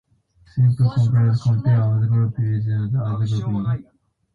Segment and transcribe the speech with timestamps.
[0.55, 3.85] Simple comparisons compare one group mean with one other group mean.